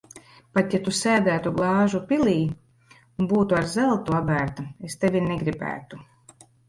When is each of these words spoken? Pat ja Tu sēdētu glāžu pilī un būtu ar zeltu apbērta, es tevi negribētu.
Pat 0.57 0.71
ja 0.75 0.77
Tu 0.85 0.93
sēdētu 0.99 1.51
glāžu 1.59 2.01
pilī 2.13 2.33
un 2.45 3.27
būtu 3.35 3.59
ar 3.59 3.67
zeltu 3.75 4.17
apbērta, 4.21 4.67
es 4.89 4.97
tevi 5.05 5.23
negribētu. 5.27 6.01